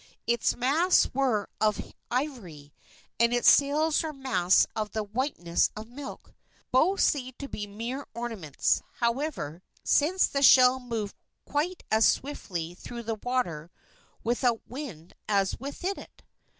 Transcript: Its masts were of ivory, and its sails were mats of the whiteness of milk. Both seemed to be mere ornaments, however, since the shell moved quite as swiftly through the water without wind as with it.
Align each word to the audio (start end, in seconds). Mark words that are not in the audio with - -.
Its 0.25 0.55
masts 0.55 1.13
were 1.13 1.47
of 1.59 1.93
ivory, 2.09 2.73
and 3.19 3.31
its 3.35 3.47
sails 3.51 4.01
were 4.01 4.11
mats 4.11 4.65
of 4.75 4.93
the 4.93 5.03
whiteness 5.03 5.69
of 5.75 5.87
milk. 5.89 6.33
Both 6.71 7.01
seemed 7.01 7.37
to 7.37 7.47
be 7.47 7.67
mere 7.67 8.07
ornaments, 8.15 8.81
however, 8.95 9.61
since 9.83 10.25
the 10.25 10.41
shell 10.41 10.79
moved 10.79 11.13
quite 11.45 11.83
as 11.91 12.07
swiftly 12.07 12.73
through 12.73 13.03
the 13.03 13.19
water 13.21 13.69
without 14.23 14.67
wind 14.67 15.13
as 15.29 15.59
with 15.59 15.83
it. 15.85 16.23